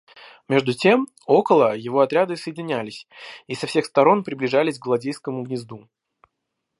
Между 0.49 0.73
тем 0.73 1.07
около 1.27 1.77
его 1.77 1.99
отряды 2.01 2.35
соединялись 2.35 3.05
и 3.45 3.53
со 3.53 3.67
всех 3.67 3.85
сторон 3.85 4.23
приближались 4.23 4.79
к 4.79 4.85
злодейскому 4.85 5.43
гнезду. 5.43 5.87